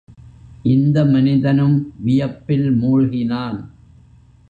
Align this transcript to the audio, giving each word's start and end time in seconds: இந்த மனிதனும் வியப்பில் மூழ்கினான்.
இந்த 0.63 1.05
மனிதனும் 1.05 1.93
வியப்பில் 1.97 2.67
மூழ்கினான். 2.71 3.59